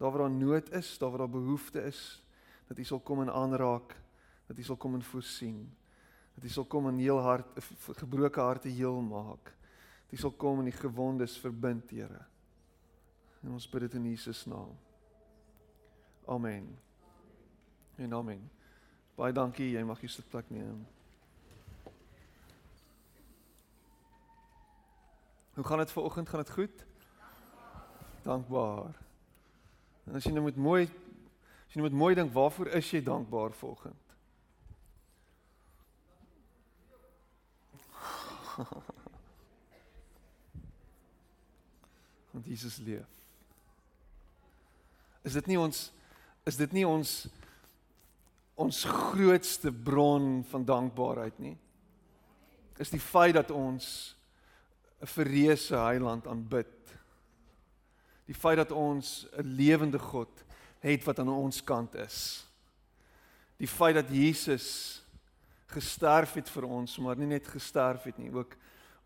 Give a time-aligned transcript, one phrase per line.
[0.00, 2.22] Daar waar daar nood is, daar waar daar behoefte is,
[2.66, 3.96] dat U sal kom en aanraak,
[4.46, 5.76] dat U sal kom en voorsien.
[6.34, 7.46] Dat U sal kom en heel hart
[7.78, 9.44] gebroke harte heel maak.
[10.02, 12.24] Dat U sal kom en die gewondes verbind, Here.
[13.40, 14.72] En ons bid dit in Jesus naam.
[16.24, 16.78] Amen.
[17.96, 18.50] En amen.
[19.14, 20.80] Baie dankie, jy mag jou sitplek neem.
[25.54, 26.28] Hoe gaan dit vanoggend?
[26.28, 26.84] Gaan dit goed?
[28.22, 29.09] Dankbaar.
[30.06, 33.00] En as jy nou moet mooi as jy nou moet mooi dink, waarvoor is jy
[33.06, 34.04] dankbaar vanoggend?
[42.32, 43.06] Want Jesus leef.
[45.22, 45.92] Is dit nie ons
[46.48, 47.28] is dit nie ons
[48.60, 51.56] ons grootste bron van dankbaarheid nie?
[52.80, 54.16] Is die feit dat ons
[55.00, 56.79] 'n verreëse heiland aanbid.
[58.30, 60.44] Die feit dat ons 'n lewende God
[60.78, 62.46] het wat aan ons kant is.
[63.56, 65.02] Die feit dat Jesus
[65.66, 68.56] gesterf het vir ons, maar nie net gesterf het nie, ook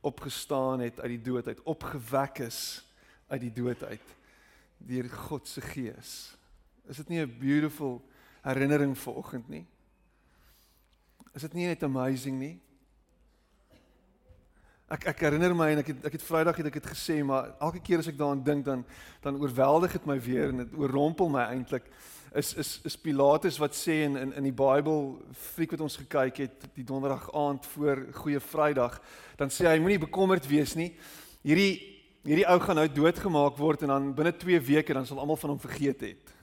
[0.01, 2.85] opgestaan het uit die dood uit, opgewek is
[3.29, 4.15] uit die dood uit
[4.77, 6.37] deur God se gees.
[6.85, 8.03] Is dit nie 'n beautiful
[8.43, 9.67] herinnering vir oggend nie?
[11.33, 12.61] Is dit nie net amazing nie?
[14.93, 17.55] Ek ek herinner my en ek het ek het Vrydag het ek dit gesê, maar
[17.57, 18.83] elke keer as ek daaraan dink dan
[19.25, 21.87] dan oorweldig dit my weer en dit oorrompel my eintlik.
[22.37, 25.23] Is is is Pilatus wat sê in in in die Bybel,
[25.55, 29.01] friek wat ons gekyk het die donderdag aand voor Goeie Vrydag,
[29.41, 30.93] dan sê hy moenie bekommerd wees nie.
[31.41, 31.81] Hierdie
[32.25, 35.55] hierdie ou gaan nou doodgemaak word en dan binne 2 weke dan sal almal van
[35.57, 36.37] hom vergeet het.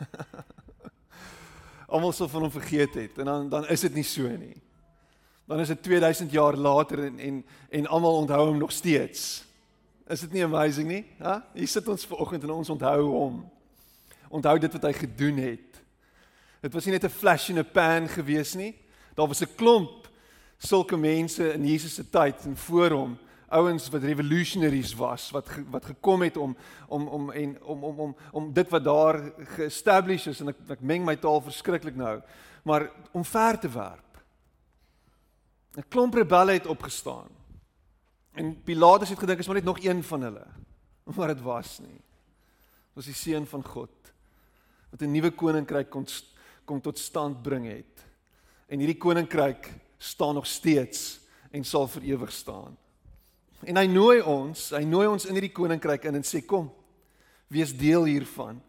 [1.92, 4.56] almal sal van hom vergeet het en dan dan is dit nie so nie
[5.50, 9.44] dan is dit 2000 jaar later en en en almal onthou hom nog steeds.
[10.06, 11.04] Is dit nie amazing nie?
[11.18, 11.40] Ha?
[11.54, 13.40] Hier sit ons ver oggend en ons onthou hom.
[14.28, 15.80] Onthou dit wat hy gedoen het.
[16.62, 18.76] Dit was nie net 'n flash in 'n pan gewees nie.
[19.14, 20.06] Daar was 'n klomp
[20.58, 25.64] sulke mense in Jesus se tyd en voor hom, ouens wat revolutionaries was, wat ge,
[25.70, 26.56] wat gekom het om
[26.88, 30.80] om om en om om om om dit wat daar ge-establish is en ek ek
[30.80, 32.20] meng my taal verskriklik nou,
[32.62, 34.09] maar om ver te werp
[35.76, 37.28] 'n klomp rebelle het opgestaan.
[38.32, 40.46] En Pilatus het gedink is maar net nog een van hulle.
[41.16, 41.98] Maar dit was nie.
[41.98, 43.90] Dit was die seun van God
[44.90, 46.06] wat 'n nuwe koninkryk kon
[46.64, 48.04] kom tot stand bring het.
[48.66, 51.20] En hierdie koninkryk staan nog steeds
[51.50, 52.76] en sal vir ewig staan.
[53.66, 56.70] En hy nooi ons, hy nooi ons in hierdie koninkryk in en sê kom,
[57.48, 58.60] wees deel hiervan.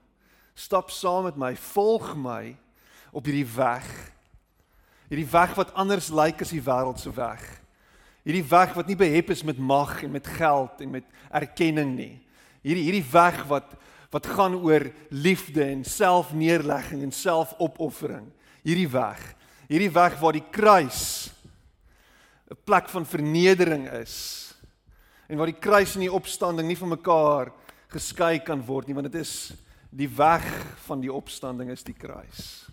[0.54, 2.58] Stap saam met my, volg my
[3.12, 3.88] op hierdie weg
[5.12, 7.44] Hierdie weg wat anders lyk as die wêreld se weg.
[8.24, 12.14] Hierdie weg wat nie behep is met mag en met geld en met erkenning nie.
[12.64, 13.78] Hierdie hierdie weg wat
[14.12, 14.84] wat gaan oor
[15.16, 18.26] liefde en selfneerlegging en selfopoffering.
[18.60, 19.22] Hierdie weg.
[19.72, 21.32] Hierdie weg waar die kruis
[22.52, 24.54] 'n plek van vernedering is
[25.28, 27.52] en waar die kruis en die opstanding nie van mekaar
[27.88, 29.54] geskei kan word nie want dit is
[29.90, 30.48] die weg
[30.88, 32.68] van die opstanding is die kruis.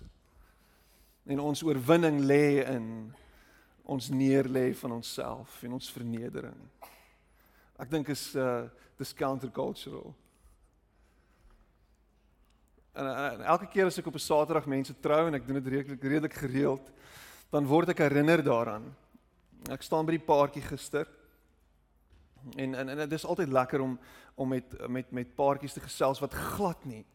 [1.28, 2.86] En ons oorwinning lê in
[3.88, 6.56] ons neerlê van onsself en ons vernedering.
[7.78, 8.66] Ek dink is uh
[8.98, 10.10] dis countercultural.
[12.98, 15.68] En, en elke keer as ek op 'n Saterdag mense trou en ek doen dit
[15.72, 16.90] redelik redelik gereeld,
[17.54, 18.90] dan word ek herinner daaraan.
[19.70, 21.06] Ek staan by die paartjie gister.
[22.56, 23.98] En en en dit is altyd lekker om
[24.34, 27.06] om met met met paartjies te gesels wat glad nie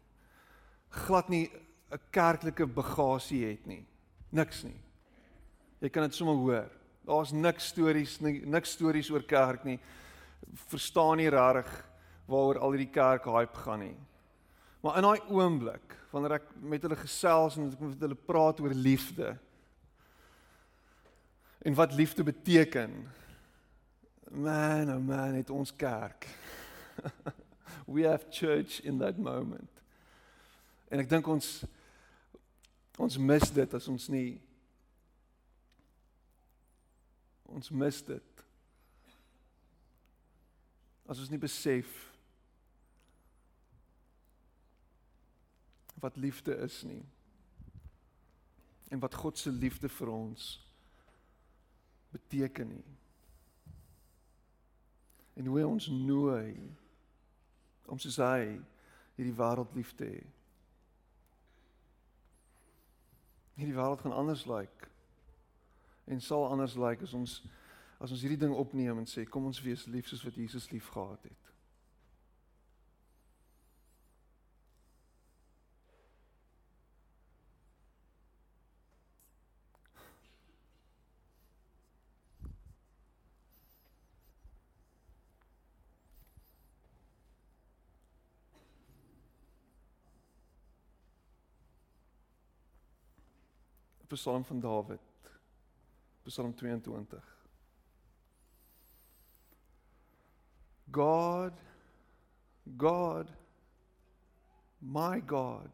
[0.93, 1.51] glad nie
[1.91, 3.85] 'n kerklike bagasie het nie.
[4.33, 4.79] Niks nie.
[5.83, 6.69] Jy kan dit sommer hoor.
[7.03, 9.77] Daar's niks stories nie, niks stories oor kerk nie.
[10.71, 11.71] Verstaan nie regtig
[12.29, 13.97] waaroor al hierdie kerk hype gaan nie.
[14.83, 18.73] Maar in daai oomblik wanneer ek met hulle gesels en ek met hulle praat oor
[18.77, 19.33] liefde
[21.63, 22.95] en wat liefde beteken.
[24.31, 26.27] Man, oh man, het ons kerk.
[27.93, 29.69] We have church in that moment.
[30.91, 31.61] En ek dink ons
[32.97, 34.41] Ons mis dit as ons nie
[37.53, 38.43] ons mis dit.
[41.09, 41.89] As ons nie besef
[46.03, 47.01] wat liefde is nie.
[48.89, 50.47] En wat God se liefde vir ons
[52.13, 52.85] beteken nie.
[55.37, 56.53] En hoe hy ons nooi
[57.89, 58.57] om soos hy
[59.17, 60.21] hierdie wêreld lief te hê.
[63.55, 64.69] Hierdie wêreld gaan anders lyk.
[64.69, 64.91] Like,
[66.05, 67.41] en sal anders lyk like as ons
[68.03, 70.89] as ons hierdie ding opneem en sê kom ons wees lief soos wat Jesus lief
[70.91, 71.52] gehad het.
[94.15, 94.99] Psalm van Dawid.
[96.27, 97.05] Psalm 22.
[100.91, 101.53] God
[102.77, 103.27] God
[104.81, 105.69] my God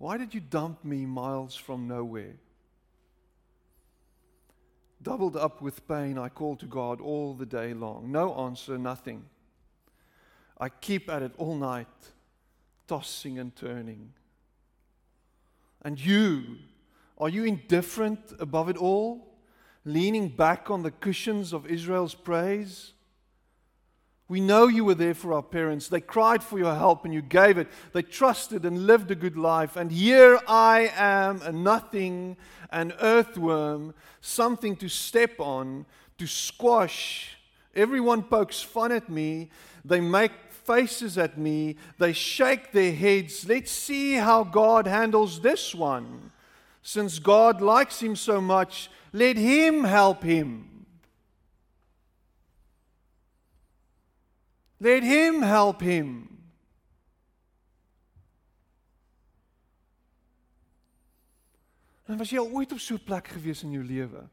[0.00, 2.36] Why did you dump me miles from nowhere?
[5.02, 8.10] Doubled up with pain, I call to God all the day long.
[8.10, 9.24] No answer, nothing.
[10.58, 11.86] I keep at it all night,
[12.86, 14.12] tossing and turning.
[15.82, 16.58] And you,
[17.18, 19.26] are you indifferent above it all,
[19.84, 22.92] leaning back on the cushions of Israel's praise?
[24.30, 25.88] We know you were there for our parents.
[25.88, 27.66] They cried for your help and you gave it.
[27.92, 29.74] They trusted and lived a good life.
[29.74, 32.36] And here I am, a nothing,
[32.70, 35.84] an earthworm, something to step on,
[36.18, 37.38] to squash.
[37.74, 39.50] Everyone pokes fun at me.
[39.84, 40.30] They make
[40.70, 41.76] faces at me.
[41.98, 43.48] They shake their heads.
[43.48, 46.30] Let's see how God handles this one.
[46.82, 50.86] Since God likes him so much, let him help him.
[54.78, 56.28] Let him help him.
[62.06, 64.28] En was jy al ooit op so 'n plek gewees in jou lewe?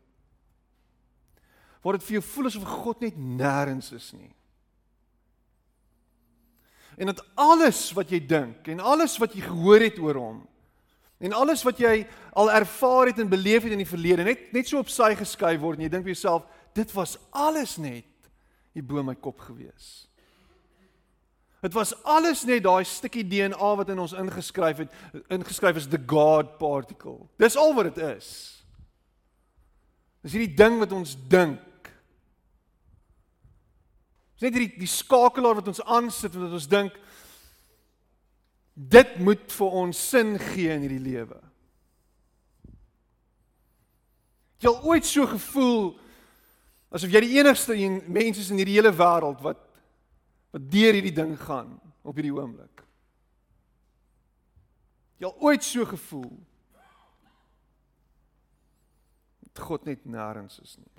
[1.82, 4.37] Waar dit vir jou voel asof God net nêrens is nie.
[6.98, 10.40] En dat alles wat jy dink en alles wat jy gehoor het oor hom
[11.18, 12.08] en alles wat jy
[12.38, 15.62] al ervaar het en beleef het in die verlede net net so op sy geskuif
[15.62, 16.46] word en jy dink vir jouself
[16.78, 18.06] dit was alles net
[18.78, 20.06] hier bo my kop gewees.
[21.66, 24.92] Dit was alles net daai stukkie DNA wat in ons ingeskryf het,
[25.34, 27.26] ingeskryf is the God particle.
[27.42, 28.30] Dis al wat dit is.
[30.22, 31.64] Dis hierdie ding wat ons dink.
[34.38, 36.98] Dis net hierdie die skakelaar wat ons aansit en wat ons dink
[38.78, 41.40] dit moet vir ons sin gee in hierdie lewe.
[44.62, 45.96] Jy al ooit so gevoel
[46.94, 47.74] asof jy die enigste
[48.06, 49.64] mens is in hierdie hele wêreld wat
[50.54, 51.74] wat deur hierdie ding gaan
[52.06, 52.86] op hierdie oomblik.
[55.18, 56.30] Jy al ooit so gevoel?
[59.50, 60.97] Dat God net nêrens is nie.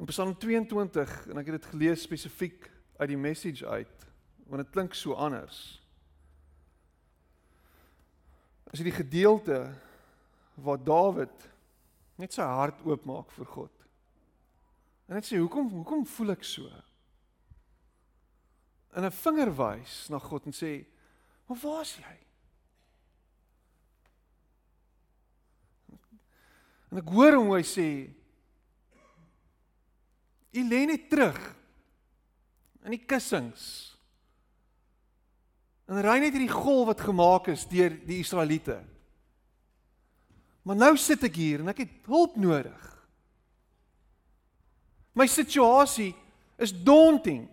[0.00, 4.06] In Psalm 22 en ek het dit gelees spesifiek uit die message uit
[4.48, 5.58] want dit klink so anders
[8.70, 9.58] is dit die gedeelte
[10.54, 11.48] waar Dawid
[12.20, 13.72] net sy hart oopmaak vir God.
[15.08, 16.68] En net sê hoekom hoekom voel ek so?
[18.94, 20.86] En 'n vinger wys na God en sê,
[21.46, 22.16] "Maar waar is jy?"
[26.90, 28.14] En ek hoor hom hy sê,
[30.52, 31.38] "U lê net terug
[32.84, 33.90] in die kussings."
[35.90, 38.78] En ry net hierdie golf wat gemaak is deur die Israeliete.
[40.62, 42.86] Maar nou sit ek hier en ek het hulp nodig.
[45.18, 46.12] My situasie
[46.60, 47.48] is daunting.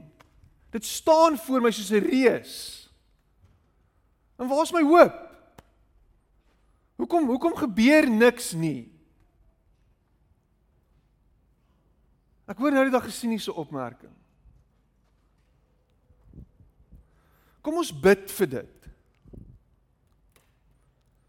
[0.70, 2.54] Dit staan voor my soos 'n reus.
[4.38, 5.16] En waar is my hoop?
[6.96, 8.92] Hoekom hoekom gebeur niks nie?
[12.48, 14.14] Ek hoor nou die dag gesien hierse opmerking.
[17.60, 18.86] Kom ons bid vir dit.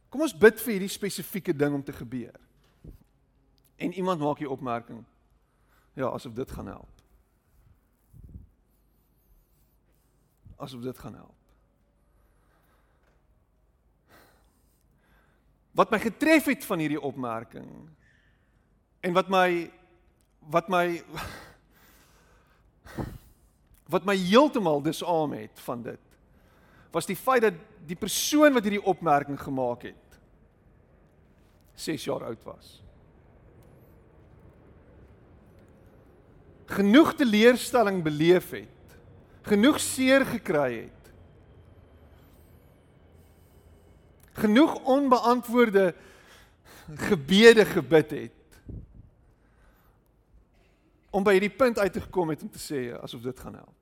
[0.08, 2.36] Kom ons bid vir hierdie spesifieke ding om te gebeur.
[3.78, 5.02] En iemand maak hier opmerking.
[5.98, 7.02] Ja, asof dit gaan help.
[10.56, 11.34] Asof dit gaan help.
[15.74, 17.68] Wat my getref het van hierdie opmerking
[19.02, 19.70] en wat my
[20.50, 21.02] wat my
[23.88, 26.04] wat my heeltemal disaam het van dit
[26.92, 27.56] was die feit dat
[27.88, 30.08] die persoon wat hierdie opmerking gemaak het
[31.78, 32.80] 6 jaar oud was.
[36.68, 38.96] Genoeg teleurstelling beleef het.
[39.48, 41.12] Genoeg seer gekry het.
[44.42, 45.94] Genoeg onbeantwoorde
[46.94, 48.37] gebede gebid het.
[51.10, 53.76] Om by hierdie punt uit te gekom het om te sê asof dit gaan help.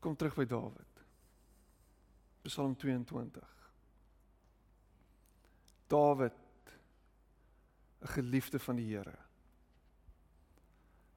[0.00, 1.02] Kom terug by Dawid.
[2.48, 3.44] Psalm 22.
[5.86, 6.32] Dawid
[8.00, 9.18] 'n geliefde van die Here.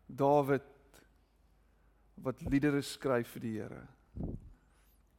[0.05, 0.72] Dawid
[2.23, 3.81] wat liedere skryf vir die Here.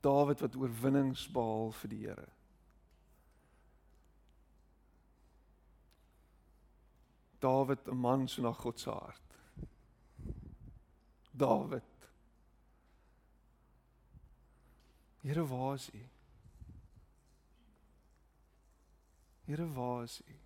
[0.04, 2.28] Dawid wat oorwinnings behaal vir die Here.
[7.44, 9.36] Dawid 'n man so na God se hart.
[11.36, 11.82] Dawid.
[15.22, 16.00] Here, waar is U?
[19.46, 20.43] Here, waar is U?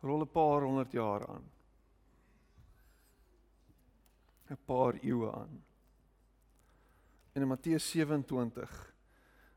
[0.00, 1.50] Rol 'n paar honderd jaar aan.
[4.50, 5.64] 'n paar eeue aan.
[7.32, 8.94] En in Matteus 27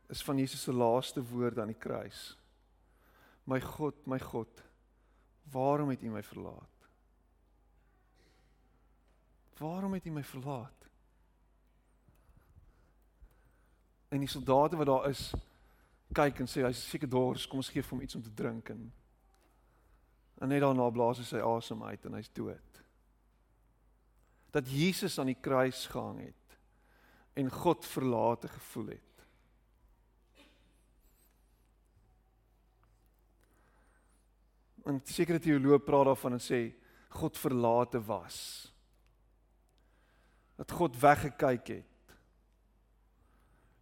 [0.08, 2.38] is van Jesus se laaste woorde aan die kruis.
[3.44, 4.64] My God, my God,
[5.52, 6.88] waarom het U my verlaat?
[9.58, 10.88] Waarom het U my verlaat?
[14.08, 15.34] En die soldate wat daar is,
[16.14, 18.70] kyk en sê hy's seker dors, kom ons gee vir hom iets om te drink
[18.70, 18.92] en
[20.44, 22.80] en net daarna blaas hy sy asem uit en hy's dood.
[24.52, 26.58] Dat Jesus aan die kruis gehang het
[27.40, 29.24] en God verlate gevoel het.
[34.84, 36.60] En sekere teoloë praat daarvan en sê
[37.16, 38.38] God verlate was.
[40.60, 42.18] Dat God weggekyk het.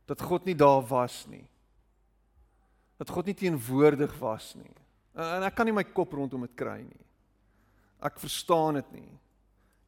[0.06, 1.48] Dat God nie daar was nie.
[3.02, 4.76] Dat God nie teenwoordig was nie.
[5.16, 7.06] En ek kan nie my kop rondom dit kry nie.
[8.02, 9.12] Ek verstaan dit nie.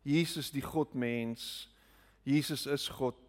[0.03, 1.70] Jesus die God mens.
[2.27, 3.20] Jesus is God.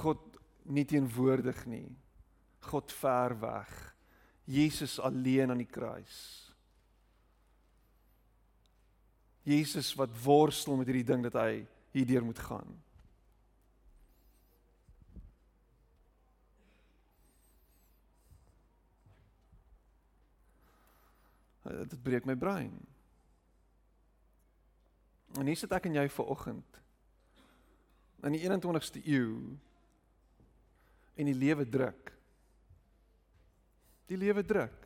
[0.00, 0.22] God
[0.64, 1.88] nie teenwoordig nie.
[2.70, 3.72] God ver weg.
[4.48, 6.16] Jesus alleen aan die kruis.
[9.42, 12.76] Jesus wat worstel met hierdie ding dat hy hierdeur moet gaan.
[21.62, 22.72] Dit breek my brein.
[25.38, 26.82] En hier sit ek en jy ver oggend
[28.22, 29.34] in die 21ste eeu
[31.18, 32.12] en die lewe druk.
[34.10, 34.78] Die lewe druk.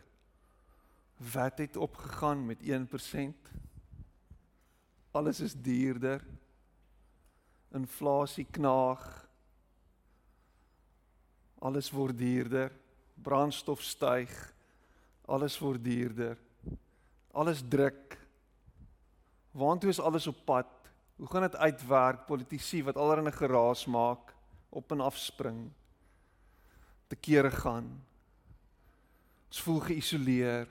[1.32, 3.52] Wat het opgegaan met 1%?
[5.16, 6.24] Alles is duurder.
[7.76, 9.04] Inflasie knaag.
[11.58, 12.72] Alles word duurder.
[13.14, 14.32] Brandstof styg.
[15.24, 16.36] Alles word duurder.
[17.36, 18.16] Alles druk.
[19.52, 20.70] Waantoe is alles op pad?
[21.16, 22.26] Hoe gaan dit uitwerk?
[22.26, 24.34] Politici wat 'n geraas maak,
[24.68, 25.70] op en af spring.
[27.08, 28.04] Te kere gaan.
[29.46, 30.68] Ons voel geïsoleer.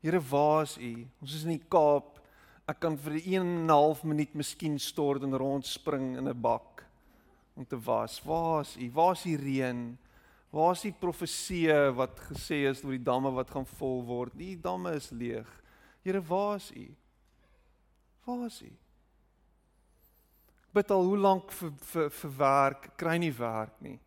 [0.00, 1.06] Here, waar is U?
[1.20, 2.20] Ons is in die Kaap.
[2.66, 6.84] Ek kan vir 1 en 'n half minuut miskien stort en rondspring in 'n bak
[7.54, 8.22] om te was.
[8.24, 8.90] Waar is U?
[8.90, 9.98] Waar is die reën?
[10.50, 14.32] Waar is die profeseë wat gesê is oor die damme wat gaan vol word?
[14.34, 15.61] Die damme is leeg.
[16.02, 16.86] Here, waar is U?
[18.24, 18.72] Waar is U?
[20.72, 24.00] Bid al hoe lank vir vir vir werk, kry nie werk nie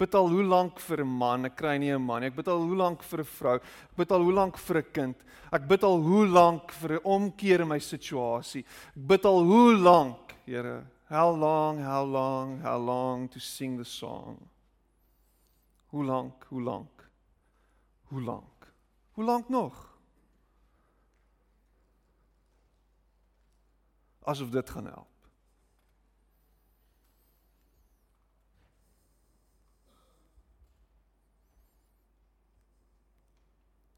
[0.00, 2.28] bid al hoe lank vir 'n man, ek kry nie 'n man nie.
[2.28, 3.54] Ek bid al hoe lank vir 'n vrou.
[3.56, 5.16] Ek bid al hoe lank vir 'n kind.
[5.52, 8.64] Ek bid al hoe lank vir 'n omkeer in my situasie.
[8.96, 10.86] Ek bid al hoe lank, Here.
[11.08, 14.48] How long, how long, how long to sing the song?
[15.92, 17.08] Hoe lank, hoe lank?
[18.10, 18.72] Hoe lank?
[19.14, 19.89] Hoe lank nog?
[24.30, 25.08] Asof dit gaan help.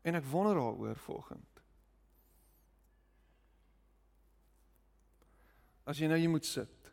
[0.03, 1.61] En ek wonder daaroor vanoggend.
[5.85, 6.93] As jy nou jy moet sit.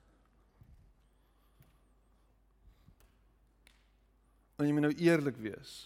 [4.59, 5.77] En jy moet nou eerlik wees.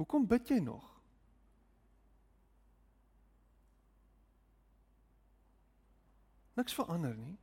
[0.00, 0.91] Hoekom bid jy nog?
[6.62, 7.38] Niks verander nie.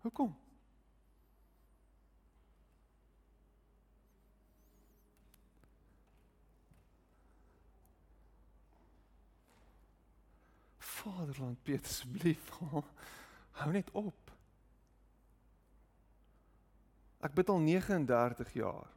[0.00, 0.36] Hoekom?
[10.78, 12.48] Vaderland Piet asseblief
[13.60, 14.32] hou net op.
[17.20, 18.88] Ek bid al 39 jaar.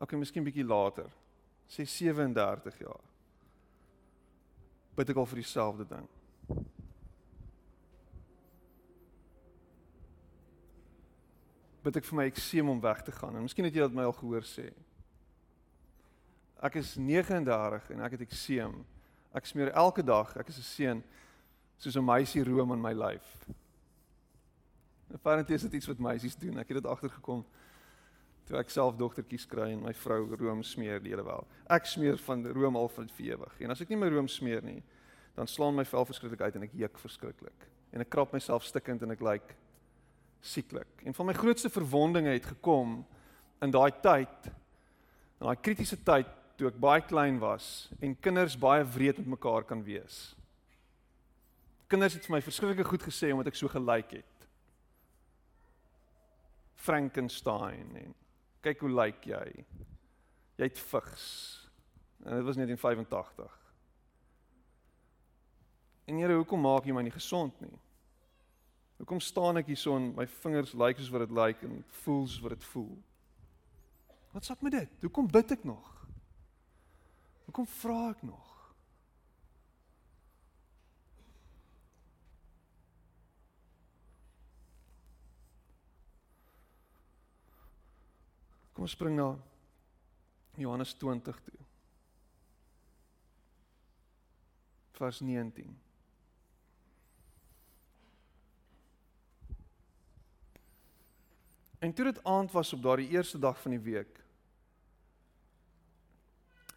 [0.00, 1.12] OK, miskien bietjie later.
[1.68, 3.09] Sê 37 jaar.
[5.00, 6.08] Bid ek al vir dieselfde ding.
[11.80, 13.38] Bid ek vir my ekseem om weg te gaan.
[13.38, 14.66] En miskien het jy dit my al gehoor sê.
[16.60, 18.76] Ek is 39 en ek het ekseem.
[19.32, 21.02] Ek smeer elke dag, ek is 'n seun
[21.78, 23.48] soos 'n meisie room in my lyf.
[25.14, 26.58] Apparently is dit iets wat meisies doen.
[26.58, 27.46] Ek het dit agtergekom
[28.50, 31.46] toe ek self dogtertjies kry en my vrou room smeer die hele wel.
[31.70, 33.60] Ek smeer van room al vir ewig.
[33.62, 34.80] En as ek nie my room smeer nie,
[35.36, 37.68] dan slaan my vel verskriklik uit en ek juk verskriklik.
[37.94, 39.58] En ek krap myself stikkend en ek lyk like
[40.42, 40.90] sieklik.
[41.06, 43.00] En van my grootste verwondinge het gekom
[43.62, 44.50] in daai tyd,
[45.38, 46.28] in daai kritiese tyd
[46.58, 50.34] toe ek baie klein was en kinders baie wreed met mekaar kan wees.
[51.90, 54.48] Kinders het vir my verskriklik goed gesê omdat ek so gelyk het.
[56.80, 58.16] Frankenstein en
[58.64, 59.44] kyk hoe lyk jy?
[60.60, 61.26] Jy het vigs.
[62.24, 63.56] En dit was net in 85.
[66.04, 67.76] En Here, hoekom maak jy my nie gesond nie?
[69.00, 72.26] Hoekom staan ek hier so en my vingers lyk soos wat dit lyk en voel
[72.26, 72.90] soos wat dit voel?
[74.34, 75.00] Wat sak met dit?
[75.06, 75.86] Hoekom bid ek nog?
[77.46, 78.49] Hoekom vra ek nog?
[88.80, 89.34] Kom ons spring na
[90.56, 91.58] Johannes 20 toe.
[94.96, 95.74] Vers 19.
[101.84, 104.24] En toe dit aand was op daardie eerste dag van die week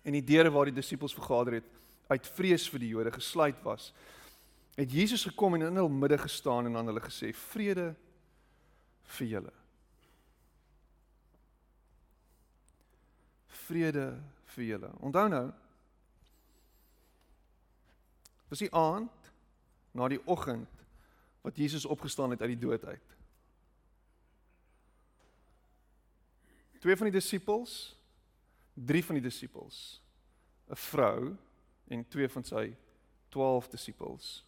[0.03, 1.74] en die deure waar die disippels vergader het
[2.12, 3.93] uit vrees vir die Jode gesluit was,
[4.75, 7.93] het Jesus gekom en in hul midde gestaan en aan hulle gesê: "Vrede
[9.15, 9.60] vir julle."
[13.67, 14.08] Vrede
[14.55, 14.91] vir julle.
[15.00, 15.48] Onthou nou.
[18.50, 19.32] Dis die aand
[19.93, 20.70] na die oggend
[21.41, 23.13] wat Jesus opgestaan het uit die dood uit.
[26.84, 27.95] twee van die disippels,
[28.73, 30.02] drie van die disippels,
[30.67, 31.36] 'n vrou
[31.88, 32.76] en twee van sy
[33.30, 34.45] 12 disippels.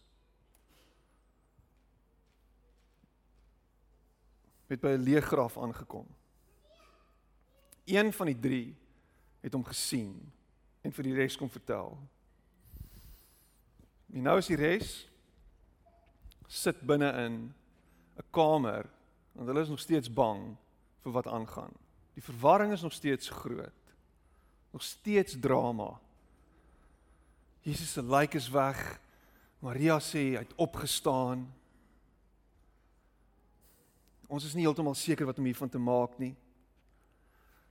[4.68, 6.06] Het by 'n leë graf aangekom.
[7.84, 8.76] Een van die drie
[9.46, 10.14] het hom gesien
[10.82, 11.94] en vir die res kom vertel.
[14.10, 14.90] En nou is die res
[16.50, 17.34] sit binne in
[18.18, 18.90] 'n kamer
[19.36, 20.56] want hulle is nog steeds bang
[21.02, 21.72] vir wat aangaan.
[22.14, 23.82] Die verwarring is nog steeds groot.
[24.72, 26.00] Nog steeds drama.
[27.60, 29.00] Jesus se lijk is weg.
[29.58, 31.46] Maria sê hy het opgestaan.
[34.26, 36.34] Ons is nie heeltemal seker wat om hiervan te maak nie.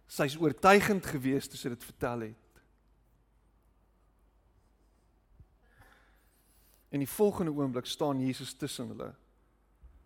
[0.08, 2.60] Sy's oortuigend geweest toe sy dit vertel het.
[6.94, 9.12] En die volgende oomblik staan Jesus tussen hulle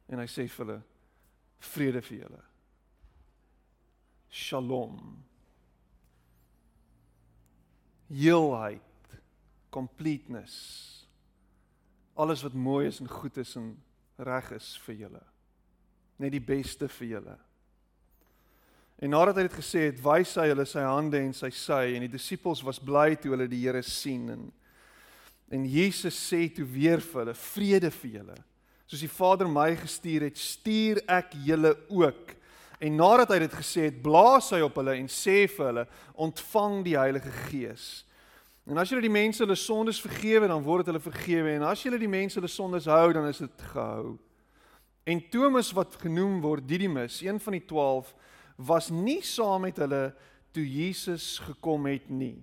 [0.09, 0.79] en hy sê vir hulle
[1.69, 2.43] vrede vir julle
[4.29, 5.23] shalom.
[8.07, 8.81] Heelheid,
[9.69, 10.55] completeness.
[12.13, 13.73] Alles wat mooi is en goed is en
[14.15, 15.21] reg is vir julle.
[16.19, 17.37] Net die beste vir julle.
[18.99, 22.03] En nadat hy dit gesê het, wys hy hulle sy hande en sy sy en
[22.03, 24.49] die disippels was bly toe hulle die Here sien en
[25.49, 28.35] en Jesus sê toe weer vir hulle vrede vir julle.
[28.85, 32.35] Soos die Vader my gestuur het, stuur ek julle ook.
[32.77, 36.83] En nadat hy dit gesê het, blaas hy op hulle en sê vir hulle: "Ontvang
[36.85, 38.05] die Heilige Gees."
[38.69, 41.81] En as julle die mense hulle sondes vergewe, dan word dit hulle vergewe en as
[41.81, 44.19] julle die mense hulle sondes hou, dan is dit gehou.
[45.09, 48.13] En Thomas wat genoem word Didimus, een van die 12,
[48.59, 50.09] was nie saam met hulle
[50.51, 52.37] toe Jesus gekom het nie.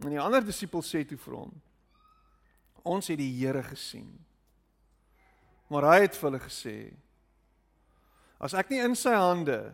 [0.00, 1.52] En die ander disipels sê toe vir hom:
[2.82, 4.10] "Ons het die Here gesien."
[5.68, 6.76] Maar hy het vir hulle gesê:
[8.40, 9.72] As ek nie in sy hande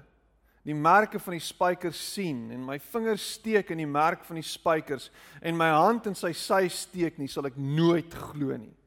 [0.62, 4.44] die merke van die spykers sien en my vingers steek in die merk van die
[4.44, 8.77] spykers en my hand in sy sy steek nie, sal ek nooit glo nie.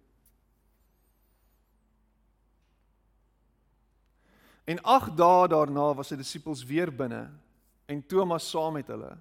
[4.66, 7.26] En 8 dae daarna was sy disippels weer binne
[7.90, 9.16] en Thomas saam met hulle.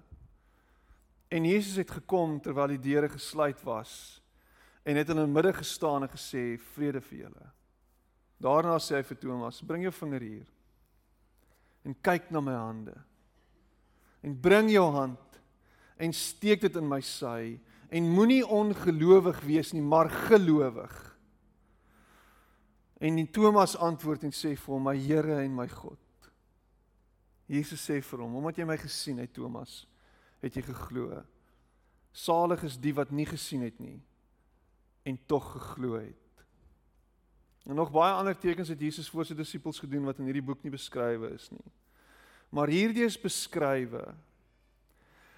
[1.31, 4.21] En Jesus het gekom terwyl die deure gesluit was
[4.83, 7.49] en het in hulle midde gestaan en gesê vrede vir julle.
[8.41, 10.47] Daarna sê hy vir Thomas: "Bring jou vinger hier
[11.85, 12.97] en kyk na my hande.
[14.21, 15.41] En bring jou hand
[15.97, 21.10] en steek dit in my sy en moenie ongelowig wees nie, maar gelowig."
[23.01, 25.97] En die Thomas antwoord en sê vir hom: "My Here en my God."
[27.49, 29.87] Jesus sê vir hom: "Omdat jy my gesien het, Thomas,
[30.39, 31.23] het jy geglo.
[32.13, 33.99] Salig is die wat nie gesien het nie
[35.03, 36.45] en tog geglo het."
[37.65, 40.63] En nog baie ander tekens het Jesus voor sy disippels gedoen wat in hierdie boek
[40.63, 41.71] nie beskrywe is nie.
[42.49, 44.15] Maar hierdie is beskrywe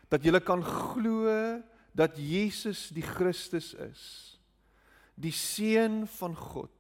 [0.09, 1.61] dat jy kan glo
[1.93, 4.39] dat Jesus die Christus is,
[5.15, 6.71] die seun van God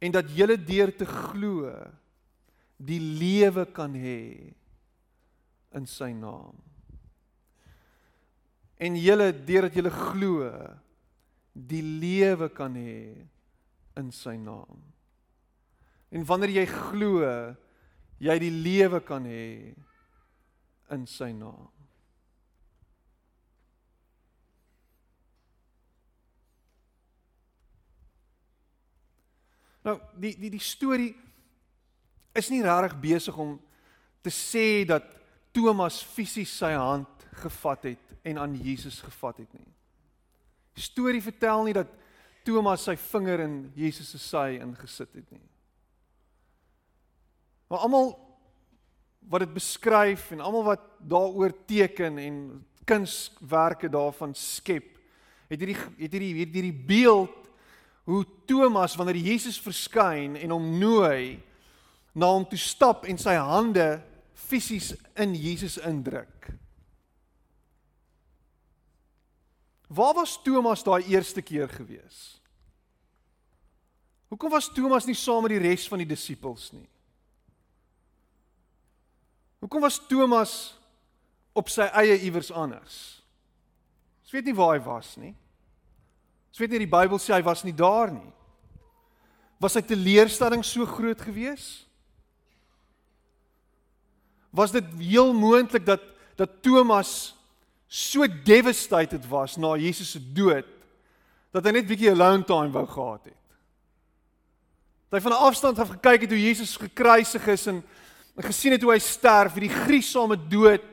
[0.00, 1.70] en dat julle deur te glo
[2.76, 4.52] die lewe kan hê
[5.76, 6.56] in sy naam.
[8.76, 10.50] En julle deurdat julle glo
[11.56, 13.14] die lewe kan hê
[13.96, 14.82] in sy naam.
[16.12, 17.22] En wanneer jy glo
[18.20, 19.72] jy die lewe kan hê
[20.92, 21.72] in sy naam.
[29.86, 31.12] Nou, die die die storie
[32.36, 33.54] is nie regtig besig om
[34.26, 35.06] te sê dat
[35.54, 39.68] Thomas fisies sy hand gevat het en aan Jesus gevat het nie.
[40.76, 41.92] Die storie vertel nie dat
[42.46, 45.46] Thomas sy vinger in Jesus se sy ingesit het nie.
[47.70, 48.12] Maar almal
[49.30, 52.36] wat dit beskryf en almal wat daaroor teken en
[52.86, 54.92] kunswerke daarvan skep,
[55.46, 57.45] het hierdie het hierdie hierdie beeld
[58.06, 61.40] hoe Thomas wanneer Jesus verskyn en hom nooi
[62.14, 63.86] na hom toe stap en sy hande
[64.46, 66.52] fisies in Jesus indruk.
[69.90, 72.38] Waar was Thomas daai eerste keer gewees?
[74.30, 76.86] Hoekom was Thomas nie saam met die res van die disippels nie?
[79.62, 80.54] Hoekom was Thomas
[81.56, 82.96] op sy eie iewers anders?
[84.22, 85.34] Ons weet nie waar hy was nie.
[86.56, 88.30] Ons weet nie die Bybel sê hy was nie daar nie.
[89.60, 91.82] Was sy teleurstelling so groot geweest?
[94.56, 96.00] Was dit heel moontlik dat
[96.36, 97.34] dat Thomas
[97.88, 100.64] so devastated was na Jesus se dood
[101.52, 103.44] dat hy net bietjie alone time wou gehad het?
[105.12, 107.84] Dat hy van 'n afstand af gekyk het hoe Jesus gekruisig is en,
[108.32, 110.88] en gesien het hoe hy sterf, hierdie gruisame dood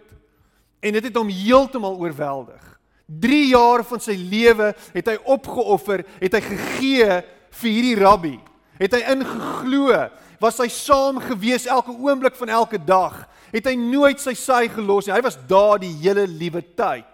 [0.83, 2.73] en dit het hom heeltemal oorweldig.
[3.21, 7.21] 3 jaar van sy lewe het hy opgeoffer, het hy gegee
[7.59, 8.35] vir hierdie rabbi.
[8.79, 9.93] Het hy ingeglo,
[10.41, 13.23] was hy saam gewees elke oomblik van elke dag.
[13.53, 15.15] Het hy nooit sy sy gelos nie.
[15.15, 17.07] Hy was daar die hele liewe tyd.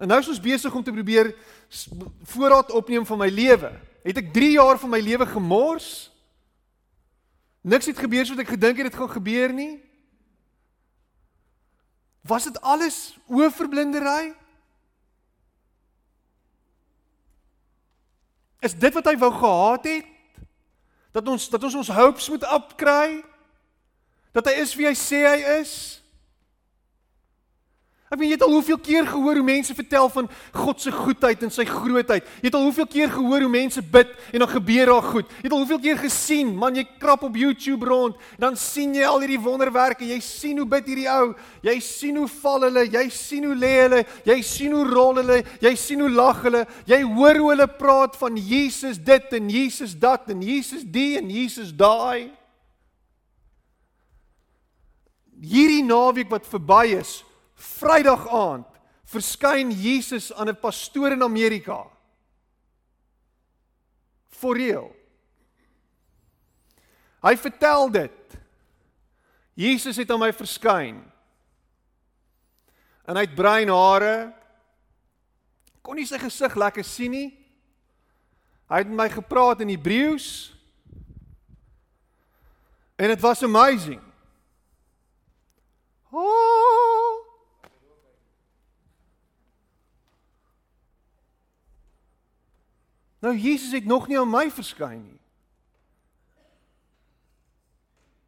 [0.00, 1.34] En nou is ons besig om te probeer
[2.32, 3.74] voorraad opneem van my lewe.
[4.06, 6.08] Het ek 3 jaar van my lewe gemors?
[7.60, 9.74] Niks het gebeur soos ek gedink het dit gaan gebeur nie.
[12.30, 14.34] Was dit alles oorverblindery?
[18.58, 20.06] Is dit wat hy wou gehad het?
[21.10, 23.24] Dat ons dat ons ons hopes moet opkry?
[24.30, 25.72] Dat hy is wie hy sê hy is?
[28.10, 31.44] Ek weet jy het al hoeveel keer gehoor hoe mense vertel van God se goedheid
[31.46, 32.24] en sy grootheid.
[32.40, 35.28] Jy het al hoeveel keer gehoor hoe mense bid en dan gebeur daar goed.
[35.36, 39.06] Jy het al hoeveel keer gesien, man, jy krap op YouTube rond, dan sien jy
[39.06, 40.08] al hierdie wonderwerke.
[40.10, 41.36] Jy sien hoe bid hierdie ou.
[41.68, 45.38] Jy sien hoe val hulle, jy sien hoe lê hulle, jy sien hoe rol hulle,
[45.62, 46.66] jy sien hoe lag hulle.
[46.90, 51.30] Jy hoor hoe hulle praat van Jesus dit en Jesus dat en Jesus die en
[51.30, 52.26] Jesus daai.
[55.38, 57.20] Hierdie naweek wat verby is,
[57.60, 58.66] Vrydag aand
[59.10, 61.84] verskyn Jesus aan 'n pastoor in Amerika.
[64.28, 64.94] For real.
[67.20, 68.38] Hy vertel dit.
[69.54, 71.02] Jesus het aan my verskyn.
[73.04, 74.32] En hy het bruin hare.
[75.82, 77.28] Kon nie sy gesig lekker sien nie.
[78.70, 80.54] Hy het met my gepraat in Hebreëus.
[82.96, 84.00] En dit was amazing.
[86.12, 86.49] Oh!
[93.20, 95.20] Nou Jesus het nog nie aan my verskyn nie.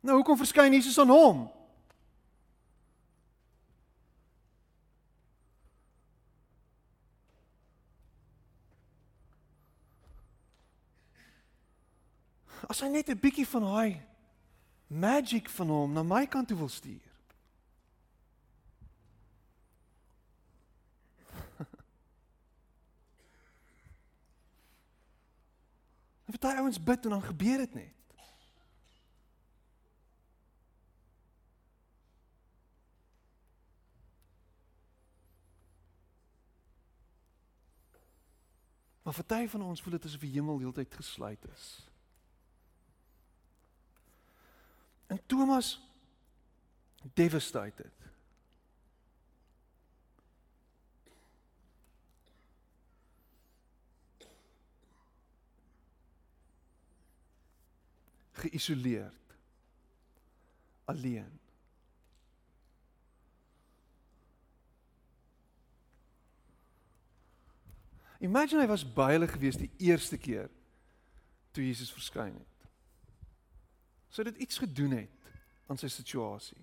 [0.00, 1.46] Nou hoekom verskyn Jesus aan hom?
[12.68, 14.00] As hy net 'n bietjie van daai
[14.86, 17.11] magic van hom na my kant toe wil stuur.
[26.32, 27.94] En party ouens bid en dan gebeur dit net.
[39.02, 41.88] Maar party van ons voel dit asof die hemel heeltyd gesluit is.
[45.06, 45.80] En Thomas
[47.14, 48.01] devastated.
[58.42, 59.36] Geïsoleerd
[60.90, 61.30] alleen
[68.22, 70.46] Imagine hy was by hulle gewees die eerste keer
[71.52, 72.68] toe Jesus verskyn het.
[74.14, 75.32] Sou dit iets gedoen het
[75.66, 76.60] aan sy situasie?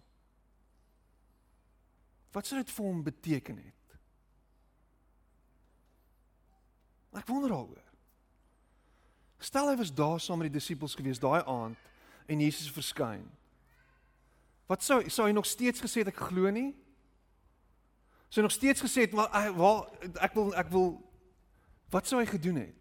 [2.32, 3.98] Wat sou dit vir hom beteken het?
[7.20, 7.89] Ek wonder daaroor.
[9.40, 11.78] Stel hy was daar saam met die disippels gewees daai aand
[12.30, 13.24] en Jesus verskyn.
[14.70, 16.74] Wat sou sou hy nog steeds gesê het ek glo nie?
[18.30, 19.88] Sou nog steeds gesê het maar waar
[20.22, 20.92] ek wil ek wil
[21.90, 22.76] wat sou hy gedoen het?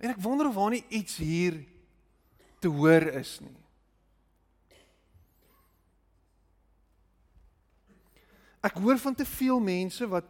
[0.00, 1.58] En ek wonder of waar nie iets hier
[2.60, 3.56] te hoor is nie.
[8.64, 10.28] Ek hoor van te veel mense wat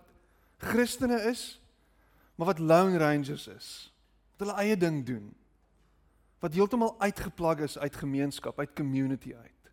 [0.62, 1.59] Christene is,
[2.40, 3.92] maar wat lone rangers is.
[4.36, 5.26] Wat hulle eie ding doen.
[6.40, 9.72] Wat heeltemal uitgeplag is uit gemeenskap, uit community uit.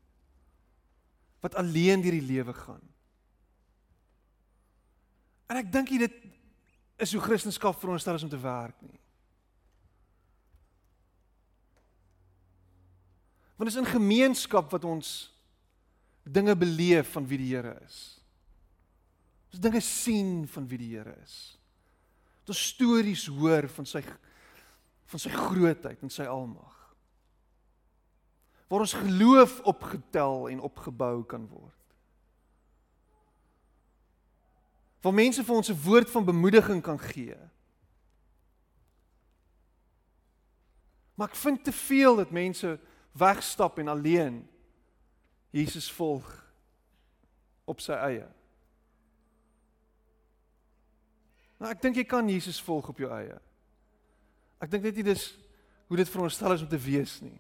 [1.39, 2.83] Wat alleen deur die lewe gaan.
[5.47, 6.17] En ek dink dit
[6.99, 8.99] is hoe Christendom veronderstel is om te werk nie.
[13.55, 15.13] Want dit is in gemeenskap wat ons
[16.23, 18.19] dinge beleef van wie die Here is.
[19.55, 21.56] Ons dinge sien van wie die Here is.
[22.47, 24.03] Ons stories hoor van sy
[25.07, 26.73] van sy grootheid en sy almag.
[28.67, 31.95] Waar ons geloof opgetel en opgebou kan word.
[34.99, 37.37] Waar mense vir ons 'n woord van bemoediging kan gee.
[41.15, 42.79] Maar ek vind te veel dat mense
[43.11, 44.49] wegstap en alleen
[45.49, 46.27] Jesus volg
[47.65, 48.27] op sy eie.
[51.57, 53.37] Nou ek dink jy kan Jesus volg op jou eie.
[54.61, 55.31] Ek dink net nie dis
[55.87, 57.37] hoe dit veronderstel is om te wees nie.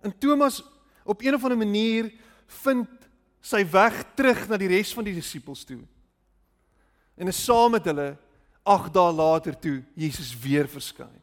[0.00, 0.62] En Thomas
[1.04, 2.10] op een of ander manier
[2.64, 2.88] vind
[3.40, 5.80] sy weg terug na die res van die disippels toe.
[7.20, 8.14] En is saam met hulle
[8.68, 11.18] 8 dae later toe Jesus weer verskyn.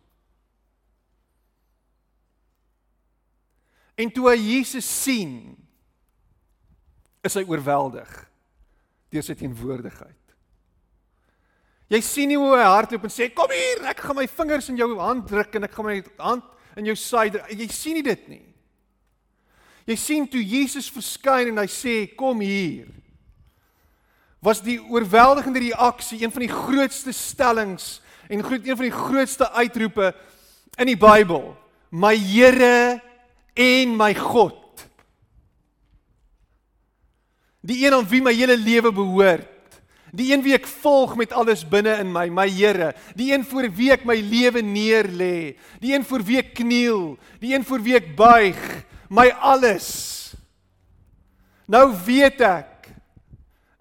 [3.98, 5.56] En toe hy Jesus sien,
[7.26, 8.12] is hy oorweldig
[9.12, 10.27] deur sy teenwoordigheid.
[11.88, 14.80] Jy sien nie hoe hy hardloop en sê kom hier, ek gaan my vingers in
[14.80, 16.44] jou hand druk en ek gaan my hand
[16.80, 17.48] in jou sy druk.
[17.48, 18.44] Jy sien nie dit nie.
[19.88, 22.90] Jy sien toe Jesus verskyn en hy sê kom hier.
[24.44, 27.98] Was die oorweldigende reaksie een van die grootste stellings
[28.28, 30.12] en groot een van die grootste uitroepe
[30.78, 31.54] in die Bybel.
[31.90, 33.00] My Here
[33.56, 34.60] en my God.
[37.64, 39.57] Die een aan wie my hele lewe behoort.
[40.16, 42.94] Die een wie ek volg met alles binne in my, my Here.
[43.18, 45.58] Die een voor wie ek my lewe neer lê.
[45.84, 47.18] Die een voor wie ek kniel.
[47.42, 48.62] Die een voor wie ek buig.
[49.12, 49.90] My alles.
[51.68, 52.88] Nou weet ek.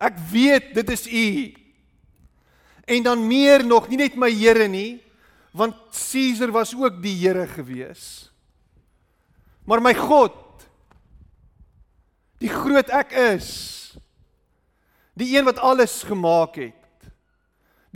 [0.03, 1.29] Ek weet dit is U.
[2.87, 5.01] En dan meer nog, nie net my Here nie,
[5.57, 8.29] want Caesar was ook die Here gewees.
[9.67, 10.37] Maar my God.
[12.39, 13.86] Die groot ek is
[15.17, 16.75] Die een wat alles gemaak het.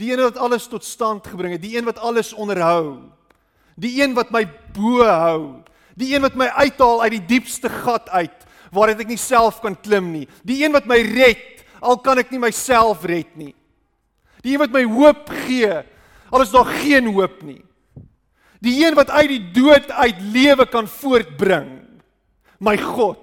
[0.01, 3.13] Die een wat alles tot stand gebring het, die een wat alles onderhou.
[3.77, 5.41] Die een wat my bo hou.
[5.95, 9.75] Die een wat my uithaal uit die diepste gat uit waar ek nie self kan
[9.75, 10.27] klim nie.
[10.47, 13.53] Die een wat my red al kan ek nie myself red nie.
[14.41, 15.81] Die een wat my hoop gee
[16.31, 17.59] al is daar geen hoop nie.
[18.63, 21.81] Die een wat uit die dood uit lewe kan voortbring.
[22.61, 23.20] My God.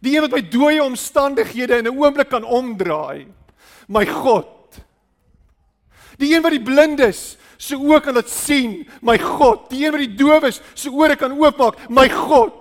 [0.00, 3.26] Die een wat my dooie omstandighede in 'n oomblik kan omdraai.
[3.88, 4.82] My God.
[6.16, 9.68] Die een wat die blindes se oë kan laat sien, my God.
[9.70, 12.56] Die een wat die dowes se ore kan oopmaak, my God.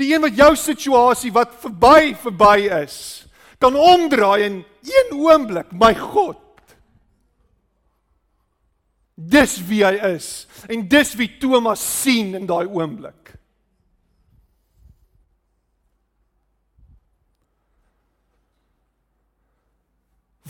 [0.00, 3.26] Die een wat jou situasie wat verby verby is,
[3.60, 6.38] kan omdraai in een oomblik, my God.
[9.14, 13.36] Dis wie hy is en dis wie Thomas sien in daai oomblik.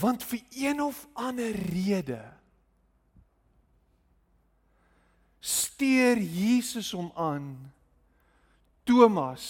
[0.03, 2.21] Want vir een of ander rede
[5.43, 7.71] steur Jesus hom aan
[8.83, 9.47] Thomas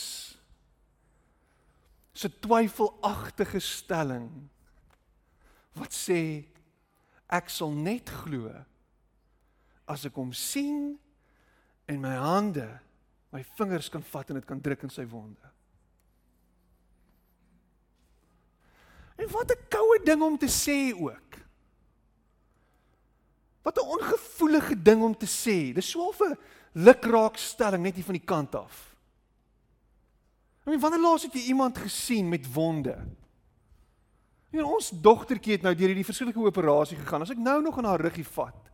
[2.13, 4.29] se twyfelagtige stelling
[5.77, 6.19] wat sê
[7.33, 8.49] ek sal net glo
[9.89, 10.95] as ek hom sien
[11.89, 12.67] en my hande
[13.33, 15.52] my vingers kan vat en dit kan druk in sy wonde
[19.15, 21.31] En wat 'n koue ding om te sê ook.
[23.61, 25.73] Wat 'n ongevoelige ding om te sê.
[25.73, 26.37] Dis so 'n
[26.73, 28.95] lukraak stelling net hier van die kant af.
[30.65, 32.95] I mean, wanneer laas het jy iemand gesien met wonde?
[34.49, 37.21] Ja, ons dogtertjie het nou deur hierdie verskillike operasie gegaan.
[37.21, 38.69] As ek nou nog aan haar ruggie vat,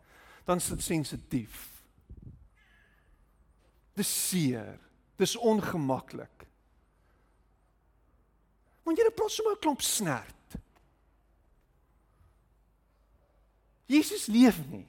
[0.45, 1.83] dan is dit sensitief.
[3.95, 4.77] Dis seer.
[5.15, 6.38] Dis ongemaklik.
[8.89, 10.55] Want jy plots sommer 'n klomp snert.
[13.85, 14.87] Jesus leef nie.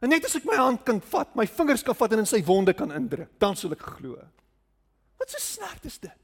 [0.00, 2.40] En net as ek my hand kan vat, my vingers kan vat en in sy
[2.46, 4.14] wonde kan indruk, dan sal ek glo.
[5.18, 6.18] Wat 'n snert is dit?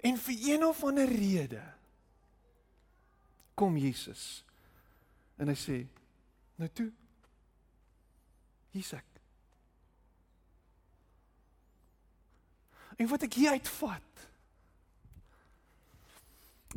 [0.00, 1.62] En vir een of ander rede
[3.54, 4.44] kom Jesus
[5.36, 5.86] en hy sê
[6.56, 6.92] nou toe
[8.70, 9.13] hier's ek.
[12.98, 14.10] En wat ek hier uitvat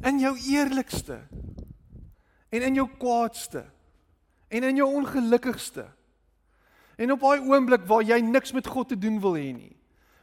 [0.06, 1.24] in jou eerlikste
[2.54, 3.64] en in jou kwaadste
[4.54, 5.88] en in jou ongelukkigste
[6.98, 9.78] en op daai oomblik waar jy niks met God te doen wil hê nie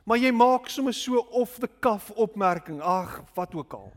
[0.05, 2.83] Maar jy maak sommer so of the cuff opmerking.
[2.85, 3.93] Ag, wat ook al.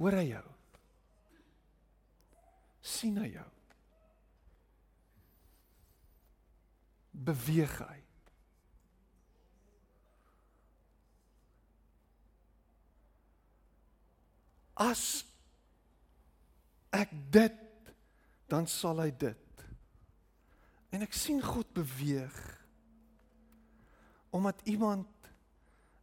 [0.00, 0.46] Hoor hy jou?
[2.90, 3.44] sien hy jou?
[7.12, 7.98] Beweeg hy?
[14.80, 15.24] As
[16.96, 17.58] ek dit
[18.50, 19.64] dan sal hy dit.
[20.90, 22.38] En ek sien God beweeg
[24.34, 25.10] omdat iemand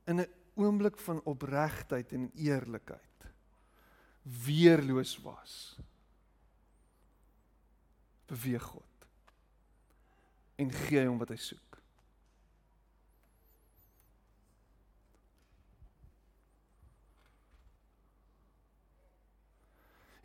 [0.07, 0.27] in 'n
[0.59, 3.07] oomblik van opregtheid en eerlikheid
[4.45, 5.77] weerloos was
[8.27, 9.07] beweeg God
[10.55, 11.66] en gee hom wat hy soek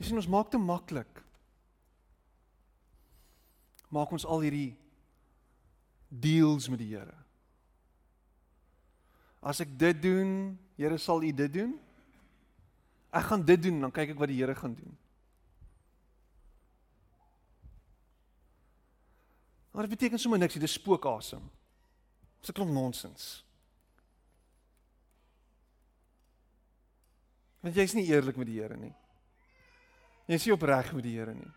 [0.03, 1.21] Jy sien ons maak te maklik
[3.93, 4.73] maak ons al hierdie
[6.11, 7.15] deals met die Here
[9.43, 11.73] As ek dit doen, Here sal U dit doen.
[13.11, 14.95] Ek gaan dit doen, dan kyk ek wat die Here gaan doen.
[19.73, 21.43] Maar dit beteken sommer niks, dit is spookasem.
[22.41, 23.45] Dis 'n klomp nonsens.
[27.61, 28.95] Want jy's nie eerlik met die Here nie.
[30.27, 31.51] Jy's nie opreg met die Here nie.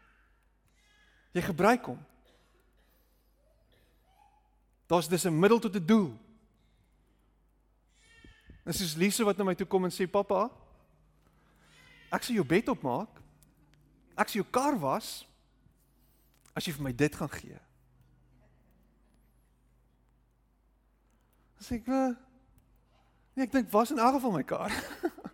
[1.36, 2.00] Jy gebruik hom.
[4.88, 6.18] Daar's dis 'n middel tot 'n doel.
[8.66, 10.50] Dis soos Lise wat na my toe kom en sê pappa,
[12.12, 13.22] ek sal jou bed opmaak.
[14.18, 15.26] Ek sal jou kar was
[16.56, 17.60] as jy vir my dit gaan gee.
[21.60, 21.88] Sê ek,
[23.36, 24.72] nee, ek dink was in elk geval my kar.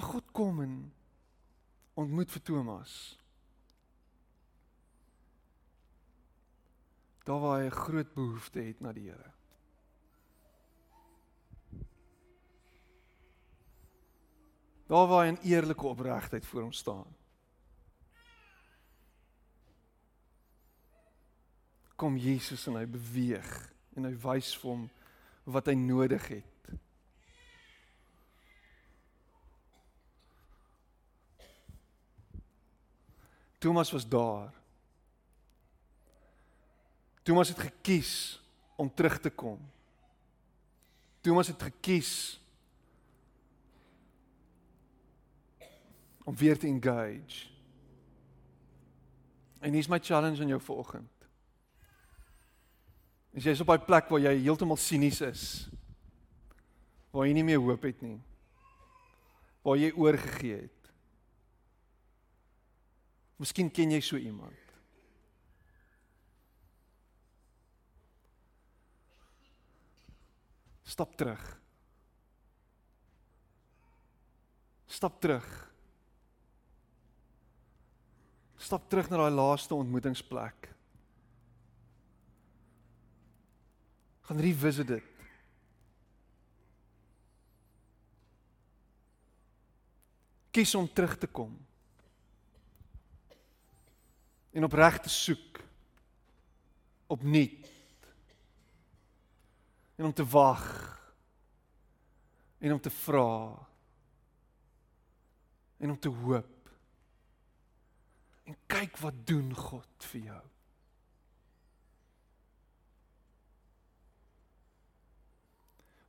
[0.00, 0.76] Maar God kom en
[2.00, 3.20] ontmoet vir Thomas.
[7.30, 9.30] daar waar hy 'n groot behoefte het na die Here.
[14.86, 17.16] Daar waar hy in eerlike opregtheid voor hom staan.
[21.96, 24.90] Kom Jesus en hy beweeg en hy wys vir hom
[25.44, 26.49] wat hy nodig het.
[33.60, 34.52] Thomas was daar.
[37.22, 38.40] Thomas het gekies
[38.76, 39.60] om terug te kom.
[41.20, 42.40] Thomas het gekies
[46.24, 47.48] om weer te engage.
[49.58, 51.12] En hier's my challenge aan jou vanoggend.
[53.36, 55.44] As jy is op daai plek waar jy heeltemal sinies is,
[57.12, 58.16] waar jy nie meer hoop het nie,
[59.62, 60.79] waar jy oorgegee het.
[63.40, 64.74] Miskien ken jy so iemand.
[70.84, 71.46] Stap terug.
[74.90, 75.46] Stap terug.
[78.60, 80.68] Stap terug na daai laaste ontmoetingsplek.
[84.28, 85.08] Gaan revisit dit.
[90.52, 91.56] Kies om terug te kom.
[94.52, 95.60] En opreg te soek.
[97.06, 97.68] Opnuut
[100.00, 100.66] en om te wag
[102.58, 103.66] en om te vra
[105.76, 106.70] en om te hoop
[108.48, 110.40] en kyk wat doen God vir jou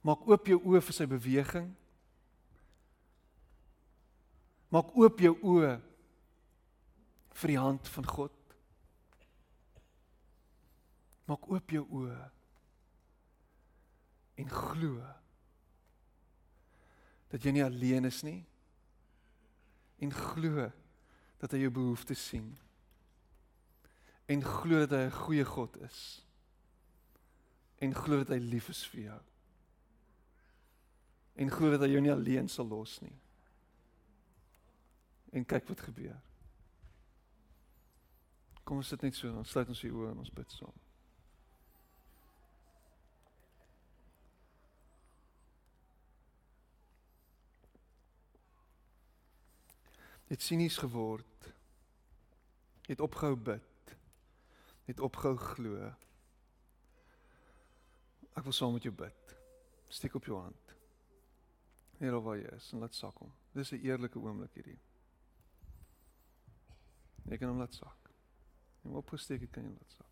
[0.02, 1.68] Maak oop jou oë vir sy beweging.
[4.74, 5.76] Maak oop jou oë
[7.34, 8.38] vir die hand van God.
[11.30, 12.20] Maak oop jou oë
[14.42, 15.00] en glo
[17.32, 18.42] dat jy nie alleen is nie
[20.02, 20.68] en glo
[21.42, 22.50] dat hy jou behoeftes sien
[24.32, 26.00] en glo dat hy 'n goeie God is
[27.82, 29.22] en glo dat hy lief is vir jou
[31.36, 33.18] en glo dat hy jou nie alleen sal los nie
[35.32, 36.20] en kyk wat gebeur
[38.64, 40.80] kom ons sit net so ons sluit ons oë en ons bid saam
[50.32, 51.53] het sinies geword.
[52.88, 53.97] Het opgehou bid.
[54.86, 55.89] Het opgehou glo.
[58.32, 59.36] Ek wil saam met jou bid.
[59.91, 60.76] Steek op jou hand.
[61.99, 63.34] Here waar jy is en laat sak hom.
[63.51, 64.80] Dis 'n eerlike oomblik hierdie.
[67.28, 68.01] Jy kan hom laat sak.
[68.82, 70.12] Jy moet opgesteek het kan jy laat sak.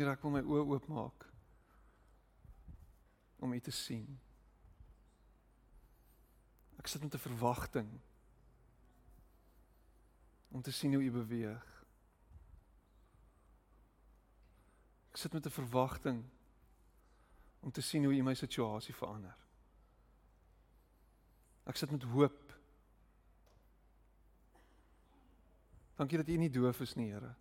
[0.00, 1.26] Here, ek wil my oë oopmaak
[3.44, 4.06] om U te sien.
[6.80, 7.90] Ek sit met 'n verwagting
[10.48, 11.69] om te sien hoe U beweeg.
[15.20, 16.24] Ek sit met 'n verwagting
[17.60, 19.36] om te sien hoe U my situasie verander.
[21.64, 22.54] Ek sit met hoop.
[25.94, 27.34] Dankie dat U nie doof is nie, Here.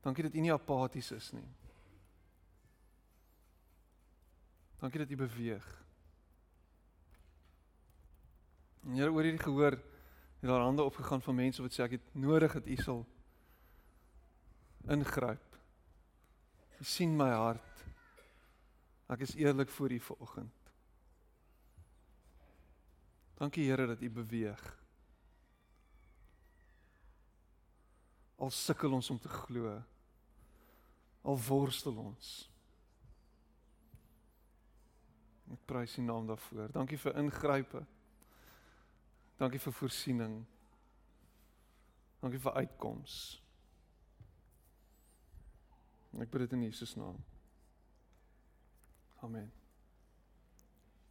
[0.00, 1.48] Dankie dat U nie apaties is nie.
[4.78, 5.84] Dankie dat U beweeg.
[8.82, 9.82] En Here oor hierdie gehoor het
[10.40, 13.06] daar hande opgegaan van mense wat sê ek het nodig dat U sal
[14.88, 15.58] ingryp.
[16.80, 17.84] U sien my hart.
[19.10, 20.72] Ek is eerlik voor U vanoggend.
[23.40, 24.78] Dankie Here dat U beweeg.
[28.36, 29.82] Al sukkel ons om te glo.
[31.22, 32.30] Al worstel ons.
[35.50, 36.72] Ek prys U naam daarvoor.
[36.72, 37.84] Dankie vir ingrype.
[39.40, 40.40] Dankie vir voorsiening.
[42.20, 43.40] Dankie vir uitkoms.
[46.18, 47.16] Ek bid dit in Jesus naam.
[49.22, 49.59] Amen.